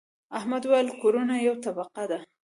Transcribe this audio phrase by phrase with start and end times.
[0.37, 2.19] احمد وويل: کورونه یوه طبقه دي.